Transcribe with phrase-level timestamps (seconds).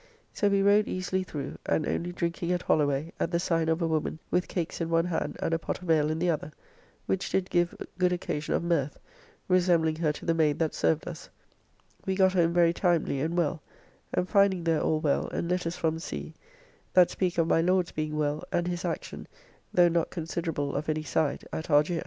[0.33, 3.87] So we rode easily through, and only drinking at Holloway, at the sign of a
[3.87, 6.51] woman with cakes in one hand and a pot of ale in the other,
[7.05, 8.97] which did give good occasion of mirth,
[9.47, 11.29] resembling her to the maid that served us,
[12.03, 13.61] we got home very timely and well,
[14.11, 16.33] and finding there all well, and letters from sea,
[16.93, 19.27] that speak of my Lord's being well, and his action,
[19.71, 21.99] though not considerable of any side, at Argier.